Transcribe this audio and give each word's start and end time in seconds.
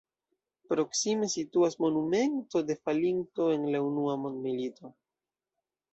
Proksime 0.71 1.27
situas 1.33 1.77
monumento 1.83 2.63
de 2.71 2.77
falintoj 2.89 3.51
en 3.59 3.69
la 3.77 3.83
unua 3.91 4.19
mondmilito. 4.23 4.95